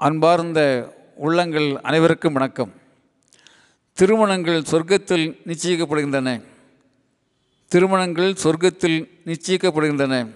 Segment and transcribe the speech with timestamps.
[0.00, 0.60] அன்பார்ந்த
[1.16, 2.72] உள்ளங்கள் அனைவருக்கும் வணக்கம்.
[3.92, 6.42] திருமணங்கள் சொர்க்கத்தில் நிச்சயிக்கப்படுகின்றன.
[7.68, 10.30] திருமணங்கள் சொர்க்கத்தில் நிச்சயிக்கப்படுகின்றன.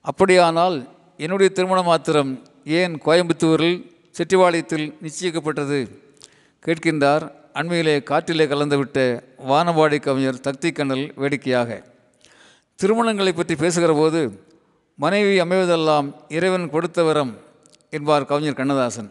[0.00, 5.88] அப்படியானால் என்னுடைய திருமணம் மாத்திரம் ஏன் கோயம்புத்தூரில் செட்டிவாளையத்தில் நிச்சயிக்கப்பட்டது?
[6.66, 11.82] கேட்கின்றார் அண்மையிலே காற்றிலே கலந்துவிட்ட வானவாடி கவிஞர் தக்தி கண்ணல் வேடிக்கையாக.
[12.82, 14.44] திருமணங்களை பற்றி பேசுகிற போது
[14.94, 17.46] மனைவி அமைவதெல்லாம் இறைவன் கொடுத்த வரம்.
[17.90, 19.10] என்பார் கவிஞர் கண்ணதாசன்.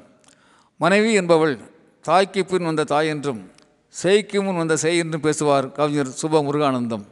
[0.79, 1.55] மனைவி என்பவள்
[2.05, 3.39] தாய்க்கு பின் வந்த தாய் என்றும்
[4.03, 7.05] சேய்க்கு முன் வந்த செய் என்றும் பேசுவார் கவிஞர் சுப முருகானந்தம்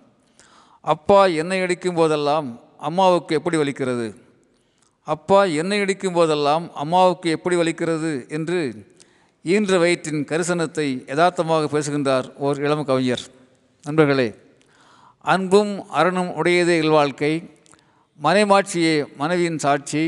[0.86, 2.48] அப்பா என்னை அடிக்கும் போதெல்லாம்
[2.78, 4.08] அம்மாவுக்கு எப்படி வலிக்கிறது?
[5.08, 8.30] அப்பா என்னை அடிக்கும் போதெல்லாம் அம்மாவுக்கு எப்படி வலிக்கிறது?
[8.30, 8.60] என்று
[9.44, 13.24] ஈன்ற வயிற்றின் கரிசனத்தை யதார்த்தமாக பேசுகின்றார் ஓர் இளம் கவிஞர்.
[13.84, 14.30] நண்பர்களே
[15.26, 17.34] அன்பும் அரணும் உடையதே இல்வாழ்க்கை.
[18.24, 20.04] மனைமாட்சியே மனைவியின் சாட்சி.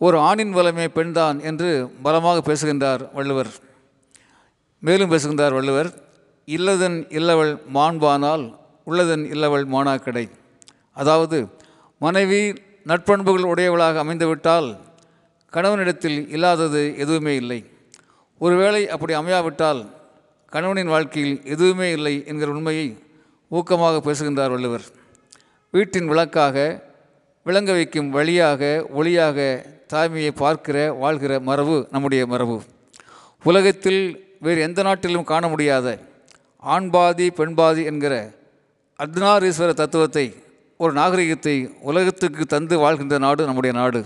[0.00, 1.68] ஒரு ஆணின் வலமே பெண்தான் என்று
[2.02, 3.50] பலமாக பேசுகின்றார் வள்ளுவர்.
[4.82, 5.88] மேலும் பேசுகின்றார் வள்ளுவர்
[6.48, 8.44] இல்லதன் இல்லவள் மாண்பானால்
[8.86, 10.24] உள்ளதன் இல்லவள் மானாக்கடை.
[10.92, 11.38] அதாவது
[11.98, 12.40] மனைவி
[12.90, 14.68] நட்பண்புகள் உடையவளாக அமைந்துவிட்டால்
[15.52, 17.60] கணவனிடத்தில் இல்லாதது எதுவுமே இல்லை.
[18.38, 19.80] ஒருவேளை அப்படி அமையாவிட்டால்
[20.52, 22.88] கணவனின் வாழ்க்கையில் எதுவுமே இல்லை என்கிற உண்மையை
[23.50, 24.84] ஊக்கமாக பேசுகின்றார் வள்ளுவர்.
[25.70, 26.56] வீட்டின் விளக்காக
[27.46, 28.62] விளங்க வைக்கும் வழியாக
[28.94, 29.38] ஒளியாக
[29.92, 32.56] தாய்மையை பார்க்கிற வாழ்கிற மரபு நம்முடைய மரபு.
[33.44, 34.02] உலகத்தில்
[34.40, 35.98] வேறு எந்த நாட்டிலும் காண முடியாத
[36.62, 38.14] ஆண்பாதி பெண்பாதி என்கிற
[38.98, 40.24] அர்த்தநாரீஸ்வர தத்துவத்தை
[40.76, 44.00] ஒரு நாகரிகத்தை உலகத்துக்கு தந்து வாழ்கின்ற நாடு நம்முடைய நாடு.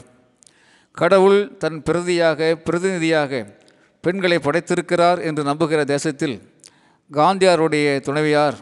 [0.92, 3.42] கடவுள் தன் பிரதியாக பிரதிநிதியாக
[4.00, 6.36] பெண்களை படைத்திருக்கிறார் என்று நம்புகிற தேசத்தில்
[7.12, 8.58] காந்தியாருடைய துணைவியார்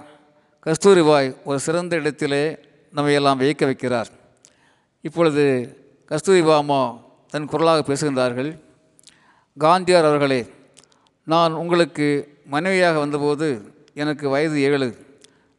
[0.66, 2.44] கஸ்தூரிபாய் ஒரு சிறந்த இடத்திலே
[2.94, 4.10] நம்மையெல்லாம் வியக்க வைக்கிறார்.
[5.00, 5.44] இப்பொழுது
[6.10, 6.82] கஸ்தூரிபாமா
[7.30, 8.50] தன் குரலாக பேசுகின்றார்கள்.
[9.60, 10.46] காந்தியார் அவர்களே
[11.24, 12.06] நான் உங்களுக்கு
[12.46, 13.48] மனைவியாக வந்தபோது
[13.94, 14.88] எனக்கு வயது ஏழு.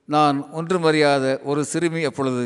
[0.06, 2.46] நான் ஒன்றும் அறியாத ஒரு சிறுமி அப்பொழுது.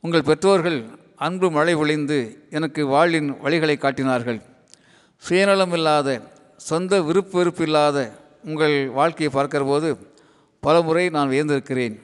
[0.00, 0.78] உங்கள் பெற்றோர்கள்
[1.16, 2.18] அன்பு மழை பொழிந்து
[2.50, 4.40] எனக்கு வாழ்வின் வழிகளை காட்டினார்கள்.
[5.16, 6.20] சுயநலம் இல்லாத
[6.56, 7.98] சொந்த விருப்பு வெறுப்பு இல்லாத
[8.44, 9.88] உங்கள் வாழ்க்கையை பார்க்கிற போது
[10.60, 11.96] பல முறை நான் வியந்திருக்கிறேன்.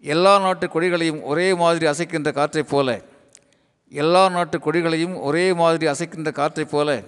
[0.00, 3.00] எல்லா நாட்டு கொடிகளையும் ஒரே மாதிரி அசைக்கின்ற காற்றைப் போல
[3.90, 7.02] எல்லா நாட்டு கொடிகளையும் ஒரே மாதிரி அசைக்கின்ற காற்றைப் போல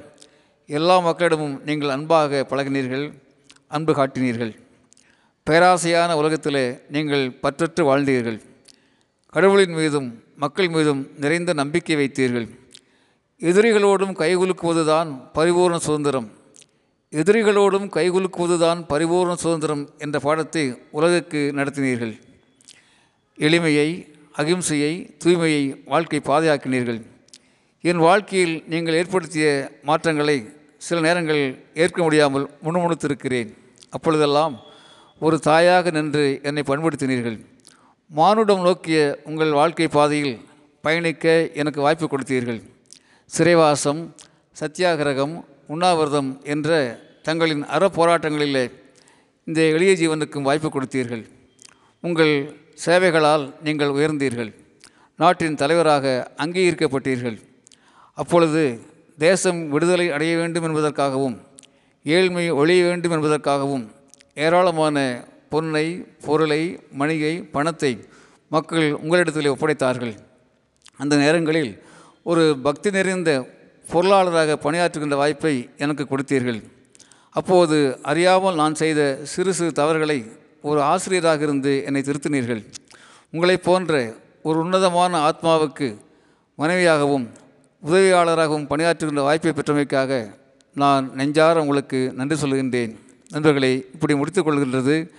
[0.67, 3.13] எல்லா மக்களிடமும் நீங்கள் அன்பாக பழகினீர்கள்
[3.69, 4.57] அன்பு காட்டினீர்கள்.
[5.51, 8.41] பேராசையான உலகத்திலே நீங்கள் பற்றற்று வாழ்ந்தீர்கள்.
[9.27, 12.49] கடவுளின் மீதும் மக்கள் மீதும் நிறைந்த நம்பிக்கை வைத்தீர்கள்.
[13.41, 16.33] எதிரிகளோடும் கைகுலுக்குவதுதான் பரிபூர்ண சுதந்திரம்.
[17.11, 22.21] எதிரிகளோடும் கைகுலுக்குவதுதான் பரிபூர்ண சுதந்திரம் என்ற பாடத்தை உலகுக்கு நடத்தினீர்கள்.
[23.37, 24.93] எளிமையை அகிம்சையை
[25.23, 25.63] தூய்மையை
[25.93, 27.01] வாழ்க்கை பாதையாக்கினீர்கள்.
[27.91, 29.47] என் வாழ்க்கையில் நீங்கள் ஏற்படுத்திய
[29.89, 30.37] மாற்றங்களை
[30.87, 33.51] சில நேரங்களில் ஏற்க முடியாமல் முணுமுணுத்திருக்கிறேன்.
[33.97, 34.55] அப்பொழுதெல்லாம்
[35.27, 37.39] ஒரு தாயாக நின்று என்னை பண்படுத்தினீர்கள்.
[38.11, 40.37] மானுடம் நோக்கிய உங்கள் வாழ்க்கை பாதையில்
[40.85, 41.27] பயணிக்க
[41.63, 42.61] எனக்கு வாய்ப்பு கொடுத்தீர்கள்.
[43.31, 44.03] சிறைவாசம்
[44.57, 45.35] சத்தியாகிரகம்
[45.75, 46.79] உண்ணாவிரதம் என்ற
[47.27, 48.65] தங்களின் அறப்போராட்டங்களிலே
[49.49, 51.23] இந்த எளிய ஜீவனுக்கும் வாய்ப்பு கொடுத்தீர்கள்.
[52.07, 52.35] உங்கள்
[52.85, 54.51] சேவைகளால் நீங்கள் உயர்ந்தீர்கள்.
[55.23, 56.05] நாட்டின் தலைவராக
[56.43, 57.39] அங்கீகரிக்கப்பட்டீர்கள்.
[58.19, 58.63] அப்பொழுது
[59.19, 61.37] தேசம் விடுதலை அடைய வேண்டும் என்பதற்காகவும்
[62.05, 63.85] ஏழ்மை ஒழிய வேண்டும் என்பதற்காகவும்
[64.45, 64.97] ஏராளமான
[65.53, 65.87] பொன்னை
[66.27, 66.63] பொருளை
[67.01, 67.93] மணிகை பணத்தை
[68.55, 70.15] மக்கள் உங்களிடத்தில் ஒப்படைத்தார்கள்.
[71.03, 71.73] அந்த நேரங்களில்
[72.31, 73.31] ஒரு பக்தி நிறைந்த
[73.89, 75.55] பொருளாளராக பணியாற்றுகின்ற வாய்ப்பை
[75.85, 76.61] எனக்கு கொடுத்தீர்கள்.
[77.39, 77.77] அப்போது
[78.11, 79.01] அறியாமல் நான் செய்த
[79.33, 80.19] சிறு சிறு தவறுகளை
[80.63, 82.65] ஒரு ஆசிரியராக இருந்து என்னை திருத்தினீர்கள்.
[83.31, 85.97] உங்களைப் போன்ற ஒரு உன்னதமான ஆத்மாவுக்கு
[86.59, 87.27] மனைவியாகவும்
[87.87, 90.35] உதவியாளராகவும் பணியாற்றுகின்ற வாய்ப்பை பெற்றமைக்காக
[90.75, 92.97] நான் நெஞ்சார உங்களுக்கு நன்றி சொல்கின்றேன்
[93.29, 95.11] நண்பர்களை இப்படி முடித்துக்கொள்கின்றது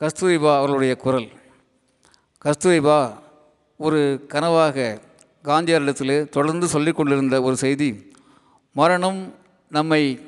[0.00, 1.28] கஸ்தூரிபா அவர்களுடைய குரல்.
[2.44, 3.14] கஸ்தூரிபா
[3.76, 4.98] ஒரு கனவாக
[5.44, 8.12] காந்தியாரிடத்தில் தொடர்ந்து சொல்லிக் கொண்டிருந்த ஒரு செய்தி.
[8.72, 9.34] மரணம்
[9.70, 10.20] நம்மை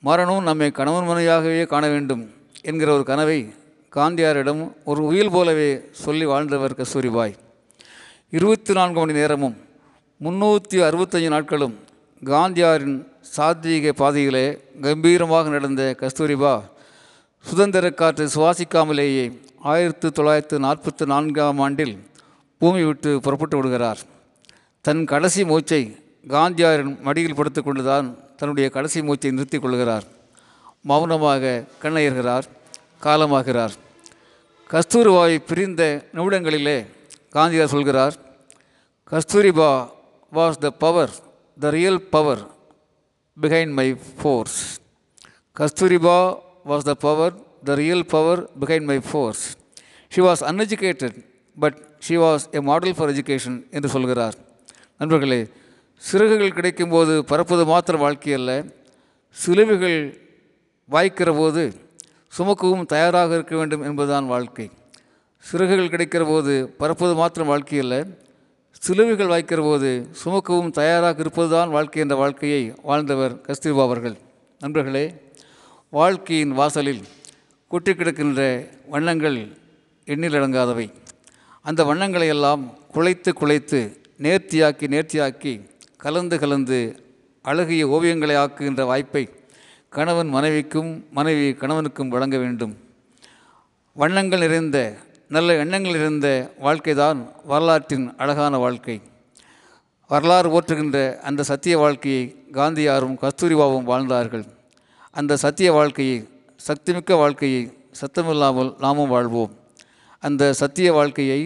[0.00, 2.30] மரணம் நம்மை கணவன் மனைவியாகவே காண வேண்டும்
[2.62, 3.54] என்கிற ஒரு கனவை
[3.94, 5.70] காந்தியாரிடம் ஒரு உயில் போலவே
[6.02, 7.34] சொல்லி வாழ்ந்தவர் கஸ்தூரிபாய்
[8.30, 9.56] இருபத்தி நான்கு மணி நேரமும்
[10.24, 11.74] முன்னூற்றி அறுபத்தஞ்சு நாட்களும்
[12.24, 12.96] காந்தியாரின்
[13.36, 14.44] சாத்வீக பாதையிலே
[14.80, 16.54] கம்பீரமாக நடந்த கஸ்தூரிபா
[17.48, 19.26] சுதந்திர காற்று சுவாசிக்காமலேயே
[19.72, 21.94] ஆயிரத்து தொள்ளாயிரத்து நாற்பத்தி நான்காம் ஆண்டில்
[22.58, 24.00] பூமி விட்டு புறப்பட்டு விடுகிறார்.
[24.80, 25.82] தன் கடைசி மூச்சை
[26.28, 30.04] காந்தியாரின் மடியில் படுத்து கொண்டுதான் தன்னுடைய கடைசி மூச்சை நிறுத்திக் கொள்கிறார்.
[30.82, 32.48] மௌனமாக கண்ணயர்கிறார்
[33.04, 33.74] காலமாகிறார்.
[34.72, 35.82] கஸ்தூர்பாவை பிரிந்த
[36.16, 36.78] நிமிடங்களிலே
[37.34, 38.14] காந்தியார் சொல்கிறார்
[39.12, 39.70] Kasturba
[40.32, 41.12] was the power
[41.58, 42.42] the real power
[43.36, 43.86] behind my
[44.20, 44.56] force
[45.56, 46.16] Kasturba
[46.66, 47.34] was the power
[47.64, 49.42] the real power behind my force
[50.12, 51.18] she was uneducated
[51.56, 54.36] but she was a model for education என்று சொல்கிறார்
[55.00, 55.40] நண்பர்களே
[56.02, 58.52] சிறுகுகள் கிடைக்கும்போது பறப்பது மாத்திர வாழ்க்கையல்ல
[59.36, 59.98] சிலுவைகள்
[60.88, 61.62] வாய்க்கிற போது
[62.38, 64.70] சுமக்கவும் தயாராக இருக்க வேண்டும் என்பதுதான் வாழ்க்கை.
[65.38, 68.06] சிறகுகள் கிடைக்கிற போது பறப்பது மாத்திரம் வாழ்க்கை அல்ல.
[68.84, 74.16] சிலுவைகள் வாய்க்கிற போது சுமக்கவும் தயாராக இருப்பதுதான் வாழ்க்கை என்ற வாழ்க்கையை வாழ்ந்தவர் கஸ்தூர்பா அவர்கள்.
[74.58, 75.14] நண்பர்களே
[75.90, 77.02] வாழ்க்கையின் வாசலில்
[77.68, 79.38] கொட்டி கிடக்கின்ற வண்ணங்கள்
[80.06, 80.86] எண்ணிலடங்காதவை
[81.62, 82.62] அந்த வண்ணங்களை எல்லாம்
[82.94, 83.80] குலைத்து குலைத்து
[84.22, 85.52] நேர்த்தியாக்கி நேர்த்தியாக்கி
[85.96, 86.78] கலந்து கலந்து
[87.42, 89.28] அழகிய ஓவியங்களை ஆக்குகின்ற வாய்ப்பை
[89.96, 92.74] கணவன் மனைவிக்கும் மனைவி கணவனுக்கும் வழங்க வேண்டும்.
[93.92, 94.96] வண்ணங்கள் நிறைந்த
[95.28, 96.28] நல்ல எண்ணங்கள் நிறைந்த
[96.58, 99.00] வாழ்க்கை தான் வரலாற்றின் அழகான வாழ்க்கை.
[100.08, 104.44] வரலாறு போற்றுகின்ற அந்த சத்திய வாழ்க்கையை காந்தியாரும் கஸ்தூரிபாவும் வாழ்ந்தார்கள்.
[105.10, 106.28] அந்த சத்திய வாழ்க்கையை
[106.68, 107.62] சக்திமிக்க வாழ்க்கையை
[108.00, 109.52] சத்தமில்லாமல் நாமும் வாழ்வோம்.
[110.20, 111.40] அந்த சத்திய வாழ்க்கையை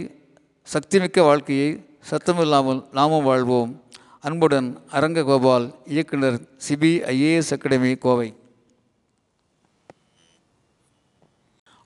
[0.75, 3.83] சக்திமிக்க வாழ்க்கையை சத்தமில்லாமல் நாமும் வாழ்வோம்.
[4.27, 8.35] அன்புடன் அரங்ககோபால் இயக்குனர் சிபி ஐஏஎஸ் அகாடமி கோவை.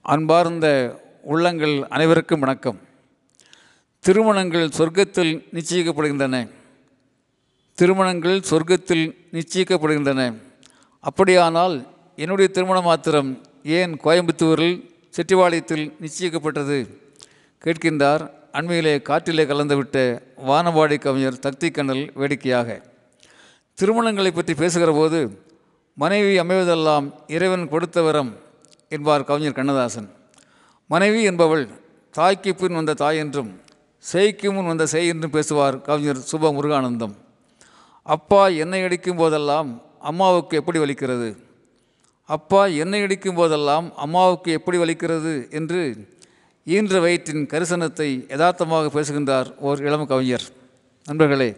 [0.01, 2.81] அன்பார்ந்த உள்ளங்கள் அனைவருக்கும் வணக்கம்.
[4.01, 6.51] திருமணங்கள் சொர்க்கத்தில் நிச்சயிக்கப்படுகின்றன.
[7.75, 10.35] திருமணங்கள் சொர்க்கத்தில் நிச்சயிக்கப்படுகின்றன.
[11.01, 16.99] அப்படியானால் என்னுடைய திருமணம் மாத்திரம் ஏன் கோயம்புத்தூரில் செட்டிவாளையத்தில் நிச்சயிக்கப்பட்டது?
[17.65, 19.97] கேட்கின்றார் அண்மையிலே காற்றிலே கலந்துவிட்ட
[20.47, 22.69] வானவாடி கவிஞர் தக்தி கண்ணல் வேடிக்கையாக.
[23.79, 25.19] திருமணங்களை பற்றி பேசுகிற போது
[25.95, 28.33] மனைவி அமைவதெல்லாம் இறைவன் கொடுத்த வரம்
[28.89, 30.09] என்பார் கவிஞர் கண்ணதாசன்.
[30.87, 31.65] மனைவி என்பவள்
[32.15, 33.51] தாய்க்கு பின் வந்த தாய் என்றும்
[34.13, 37.15] செய்க்கு முன் வந்த செய் என்றும் பேசுவார் கவிஞர் சுப முருகானந்தம்
[38.03, 41.29] அப்பா என்னை அடிக்கும் போதெல்லாம் அம்மாவுக்கு எப்படி வலிக்கிறது?
[42.25, 45.51] அப்பா என்னை அடிக்கும் போதெல்லாம் அம்மாவுக்கு எப்படி வலிக்கிறது?
[45.51, 45.81] என்று
[46.67, 50.45] ஈன்ற வயிற்றின் கரிசனத்தை யதார்த்தமாக பேசுகின்றார் ஓர் இளம் கவிஞர்.
[51.07, 51.57] நண்பர்களே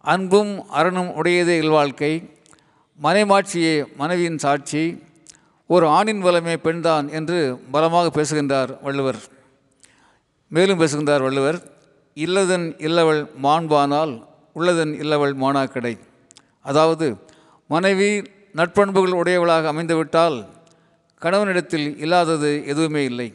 [0.00, 2.12] அன்பும் அரணும் உடையதே இல்வாழ்க்கை.
[3.02, 4.82] மனைமாட்சியே மனைவியின் சாட்சி.
[5.66, 7.38] ஒரு ஆணின் பலமே பெண்தான் என்று
[7.70, 9.20] பலமாக பேசுகின்றார் வள்ளுவர்.
[10.48, 11.58] மேலும் பேசுகின்றார் வள்ளுவர்
[12.16, 14.14] இல்லதன் இல்லவள் மாண்பானால்
[14.54, 15.98] உள்ளதன் இல்லவள் மானாக்கடை.
[16.62, 17.16] அதாவது
[17.68, 18.10] மனைவி
[18.56, 20.46] நட்பண்புகள் உடையவளாக அமைந்துவிட்டால்
[21.22, 23.28] கணவனிடத்தில் இல்லாதது எதுவுமே இல்லை.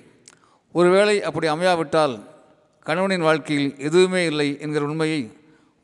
[0.76, 2.16] ஒருவேளை அப்படி அமையாவிட்டால்
[2.86, 5.22] கணவனின் வாழ்க்கையில் எதுவுமே இல்லை என்கிற உண்மையை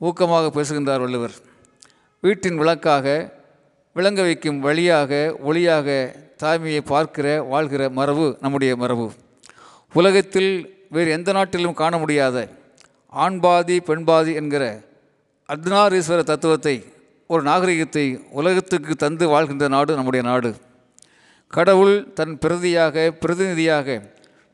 [0.01, 1.35] ஊக்கமாக பேசுகின்றார் வள்ளுவர்.
[2.23, 3.05] வீட்டின் விளக்காக
[3.95, 5.11] விளங்க வைக்கும் வழியாக
[5.49, 5.87] ஒளியாக
[6.43, 9.07] தாய்மையை பார்க்கிற வாழ்கிற மரபு நம்முடைய மரபு.
[9.93, 10.51] உலகத்தில்
[10.89, 12.37] வேறு எந்த நாட்டிலும் காண முடியாத
[13.13, 14.63] ஆண்பாதி பெண்பாதி என்கிற
[15.49, 16.75] அர்த்தநாரீஸ்வர தத்துவத்தை
[17.29, 18.05] ஒரு நாகரிகத்தை
[18.39, 20.51] உலகத்துக்கு தந்து வாழ்கின்ற நாடு நம்முடைய நாடு.
[21.53, 23.97] கடவுள் தன் பிரதியாக பிரதிநிதியாக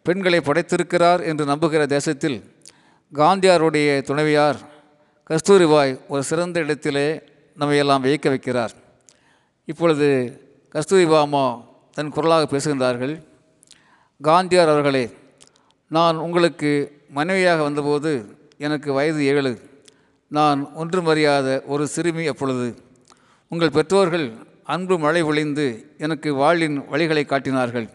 [0.06, 2.38] பெண்களை படைத்திருக்கிறார் என்று நம்புகிற தேசத்தில்
[3.14, 4.58] காந்தியாருடைய துணைவியார்
[5.30, 7.06] கஸ்தூரிபாய் ஒரு சிறந்த இடத்திலே
[7.60, 8.74] நம்மையெல்லாம் வியக்க வைக்கிறார்.
[9.66, 10.08] இப்பொழுது
[10.74, 11.46] கஸ்தூரிபா அம்மா
[11.92, 13.14] தன் குரலாக பேசுகின்றார்கள்.
[14.24, 15.06] காந்தியார் அவர்களே
[15.88, 16.72] நான் உங்களுக்கு
[17.10, 18.12] மனைவியாக வந்தபோது
[18.58, 19.54] எனக்கு வயது ஏழு.
[20.28, 22.68] நான் ஒன்றும் அறியாத ஒரு சிறுமி அப்பொழுது.
[23.52, 24.28] உங்கள் பெற்றோர்கள்
[24.64, 25.68] அன்பு மழை பொழிந்து
[25.98, 27.88] எனக்கு வாழ்வின் வழிகளை காட்டினார்கள்.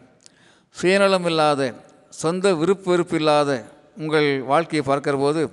[0.75, 3.51] சுயநலம் இல்லாத சொந்த விருப்பு வெறுப்பு இல்லாத
[3.97, 5.51] உங்கள் வாழ்க்கையை பார்க்கிற போது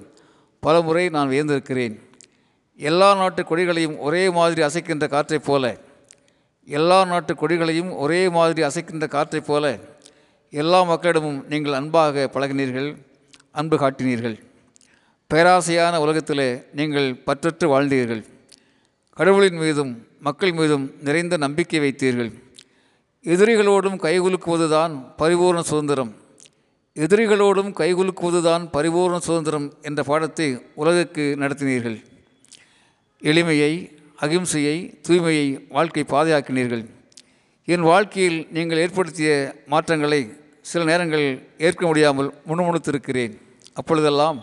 [0.59, 1.95] பல முறை நான் வியந்திருக்கிறேன்.
[2.77, 5.77] எல்லா நாட்டு கொடிகளையும் ஒரே மாதிரி அசைக்கின்ற காற்றைப் போல
[6.65, 9.77] எல்லா நாட்டு கொடிகளையும் ஒரே மாதிரி அசைக்கின்ற காற்றைப் போல
[10.51, 12.89] எல்லா மக்களிடமும் நீங்கள் அன்பாக பழகினீர்கள்
[13.51, 14.35] அன்பு காட்டினீர்கள்.
[15.33, 18.23] பேராசையான உலகத்திலே நீங்கள் பற்றற்று வாழ்ந்தீர்கள்.
[19.09, 22.31] கடவுளின் மீதும் மக்கள் மீதும் நிறைந்த நம்பிக்கை வைத்தீர்கள்.
[23.23, 26.15] எதிரிகளோடும் கைகுலுக்குவதுதான் பரிபூர்ண சுதந்திரம்.
[27.03, 30.47] எதிரிகளோடும் கைகுலுக்குவதுதான் பரிபூர்ண சுதந்திரம் என்ற பாடத்தை
[30.81, 31.97] உலகுக்கு நடத்தினீர்கள்.
[33.21, 33.73] எளிமையை
[34.25, 34.77] அகிம்சையை
[35.07, 36.83] தூய்மையை வாழ்க்கை பாதையாக்கினீர்கள்.
[37.65, 39.29] என் வாழ்க்கையில் நீங்கள் ஏற்படுத்திய
[39.67, 40.21] மாற்றங்களை
[40.61, 43.33] சில நேரங்களில் ஏற்க முடியாமல் முணுமுணுத்திருக்கிறேன்.
[43.73, 44.39] அப்பொழுதெல்லாம்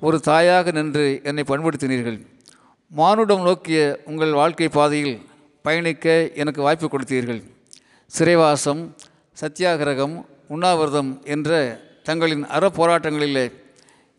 [0.00, 2.18] ஒரு தாயாக நின்று என்னை பண்படுத்தினீர்கள்.
[2.90, 5.16] மானுடம் நோக்கிய உங்கள் வாழ்க்கை பாதையில்
[5.62, 7.42] பயணிக்க எனக்கு வாய்ப்பு கொடுத்தீர்கள்.
[8.12, 8.82] சிறைவாசம்
[9.42, 10.14] சத்தியாகிரகம்
[10.54, 11.50] உண்ணாவிரதம் என்ற
[12.08, 13.46] தங்களின் அறப்போராட்டங்களிலே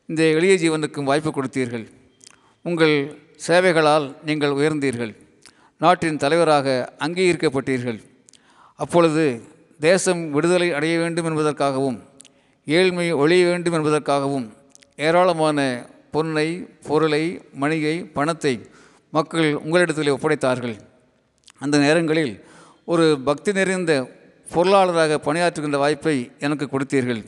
[0.09, 1.85] இந்த எளிய ஜீவனுக்கும் வாய்ப்பு கொடுத்தீர்கள்.
[2.65, 2.95] உங்கள்
[3.47, 5.13] சேவைகளால் நீங்கள் உயர்ந்தீர்கள்.
[5.83, 6.67] நாட்டின் தலைவராக
[7.05, 7.99] அங்கீகரிக்கப்பட்டீர்கள்.
[8.79, 9.25] அப்பொழுது
[9.79, 11.97] தேசம் விடுதலை அடைய வேண்டும் என்பதற்காகவும்
[12.77, 14.45] ஏழ்மை ஒழிய வேண்டும் என்பதற்காகவும்
[15.07, 15.59] ஏராளமான
[16.15, 16.47] பொன்னை
[16.87, 17.23] பொருளை
[17.61, 18.53] மணிகை பணத்தை
[19.17, 20.75] மக்கள் உங்களிடத்தில் ஒப்படைத்தார்கள்.
[21.63, 22.33] அந்த நேரங்களில்
[22.91, 23.91] ஒரு பக்தி நிறைந்த
[24.53, 27.21] பொருளாளராக பணியாற்றுகின்ற வாய்ப்பை எனக்கு கொடுத்தீர்கள்.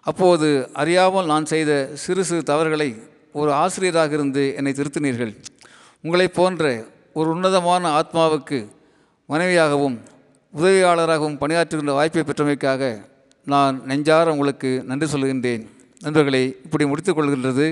[0.00, 5.32] அப்போது அறியாமல் நான் செய்த சிறு சிறு தவறுகளை ஒரு ஆசிரியராக இருந்து என்னை திருத்தினீர்கள்.
[6.02, 8.58] உங்களைப் போன்ற ஒரு உன்னதமான ஆத்மாவுக்கு
[9.28, 9.96] மனைவியாகவும்
[10.56, 13.04] உதவியாளராகவும் பணியாற்றுகின்ற வாய்ப்பை பெற்றமைக்காக
[13.44, 15.64] நான் நெஞ்சார உங்களுக்கு நன்றி சொல்கின்றேன்.
[16.00, 17.66] நண்பர்களை இப்படி முடித்துக்கொள்கின்றது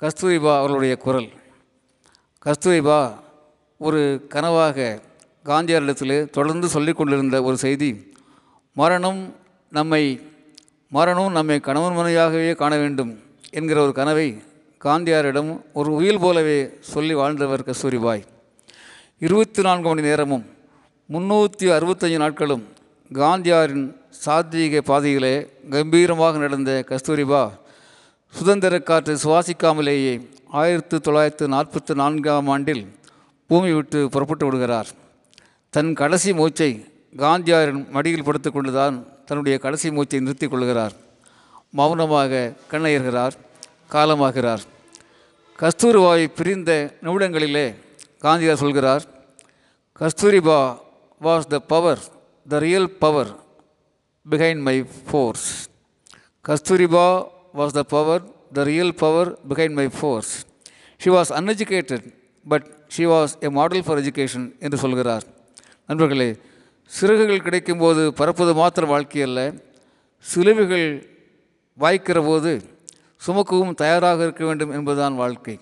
[0.00, 1.28] கஸ்தூரிபா அவர்களுடைய குரல்.
[2.46, 3.14] கஸ்தூரிபா
[3.78, 4.78] ஒரு கனவாக
[5.44, 7.88] காந்தியாரிடத்தில் தொடர்ந்து சொல்லிக் கொண்டிருந்த ஒரு செய்தி
[8.76, 9.20] மரணம்
[9.72, 10.02] நம்மை
[10.92, 13.10] மரணம் நம்மை கணவன் மனையாகவே காண வேண்டும்
[13.50, 14.28] என்கிற ஒரு கனவை
[14.80, 16.56] காந்தியாரிடம் ஒரு உயில் போலவே
[16.92, 18.24] சொல்லி வாழ்ந்தவர் கஸ்தூரிபாய்
[19.18, 20.44] இருபத்தி நான்கு மணி நேரமும்
[21.10, 22.64] முன்னூற்றி அறுபத்தஞ்சு நாட்களும்
[23.10, 23.86] காந்தியாரின்
[24.24, 25.34] சாத்வீக பாதையிலே
[25.70, 27.44] கம்பீரமாக நடந்த கஸ்தூரிபா
[28.34, 30.14] சுதந்திர காற்று சுவாசிக்காமலேயே
[30.52, 32.84] ஆயிரத்து தொள்ளாயிரத்து நாற்பத்தி நான்காம் ஆண்டில்
[33.50, 34.90] பூமி விட்டு புறப்பட்டு விடுகிறார்.
[35.74, 36.68] தன் கடைசி மூச்சை
[37.22, 38.96] காந்தியாரின் மடியில் படுத்து கொண்டுதான்
[39.28, 40.94] தன்னுடைய கடைசி மூச்சை நிறுத்தி கொள்கிறார்.
[41.78, 43.34] மௌனமாக கண்ணயர்கிறார்
[43.94, 44.62] காலமாகிறார்.
[45.60, 46.70] கஸ்தூரிபாவை பிரிந்த
[47.02, 47.66] நிமிடங்களிலே
[48.24, 49.04] காந்தியார் சொல்கிறார்
[50.00, 50.60] Kasturba
[51.26, 52.02] was the power
[52.48, 53.30] the real power
[54.30, 54.76] behind my
[55.10, 55.50] force.
[56.48, 57.06] Kasturba
[57.58, 60.34] was the power the real power behind my force.
[61.02, 62.06] She was uneducated
[62.48, 65.26] but she was a model for education என்று சொல்கிறார்.
[65.86, 66.36] நண்பர்களே
[66.86, 69.40] சிறகுகள் கிடைக்கும்போது பறப்பது மாத்திரம் வாழ்க்கை அல்ல.
[70.18, 70.86] சிலுவைகள்
[71.78, 72.52] வாய்க்கிற போது
[73.26, 75.58] சுமக்கவும் தயாராக இருக்க வேண்டும் என்பதுதான் வாழ்க்கை.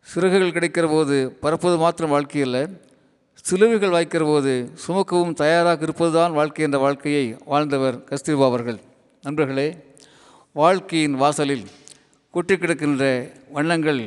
[0.00, 2.68] சிறகுகள் கிடைக்கிற போது பறப்பது மாத்திரம் வாழ்க்கை அல்ல.
[3.42, 8.80] சிலுவைகள் வாய்க்கிற போது சுமக்கவும் தயாராக இருப்பதுதான் வாழ்க்கை என்ற வாழ்க்கையை வாழ்ந்தவர் கஸ்தூரிபா அவர்கள்.
[9.22, 9.68] நண்பர்களே
[10.52, 11.66] வாழ்க்கையின் வாசலில்
[12.30, 14.00] கொட்டி கிடக்கின்ற வண்ணங்கள்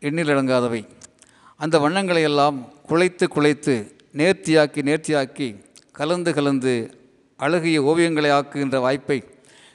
[0.00, 0.82] எண்ணிலடங்காதவை
[1.56, 5.48] அந்த வண்ணங்களை எல்லாம் குலைத்து குலைத்து நேர்த்தியாக்கி நேர்த்தியாக்கி
[5.92, 6.72] கலந்து கலந்து
[7.36, 9.18] அழகிய ஓவியங்களை ஆக்குகின்ற வாய்ப்பை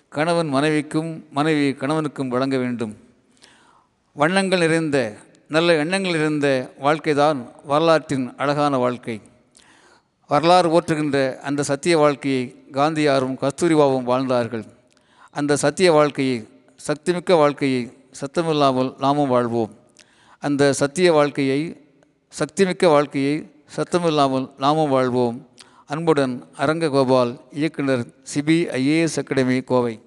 [0.09, 2.93] கணவன் மனைவிக்கும் மனைவி கணவனுக்கும் வழங்க வேண்டும்.
[4.13, 4.97] வண்ணங்கள் நிறைந்த
[5.47, 9.21] நல்ல எண்ணங்கள் நிறைந்த வாழ்க்கை தான் வரலாற்றின் அழகான வாழ்க்கை.
[10.27, 14.65] வரலாறு ஓற்றுகின்ற அந்த சத்திய வாழ்க்கையை காந்தியாரும் கஸ்தூரிபாவும் வாழ்ந்தார்கள்.
[15.31, 16.37] அந்த சத்திய வாழ்க்கையை
[16.87, 17.83] சக்திமிக்க வாழ்க்கையை
[18.21, 19.73] சத்தமில்லாமல் நாமும் வாழ்வோம்.
[20.39, 21.61] அந்த சத்திய வாழ்க்கையை
[22.39, 23.35] சக்திமிக்க வாழ்க்கையை
[23.74, 25.48] சத்தமில்லாமல் நாமும் வாழ்வோம்.
[25.86, 30.04] அன்புடன் அரங்க கோபால் இயக்குனர் சிபிஐஏஎஸ் அகாடமி கோவை.